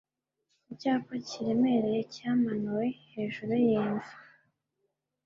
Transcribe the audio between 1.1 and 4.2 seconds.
kiremereye cyamanuwe hejuru y'imva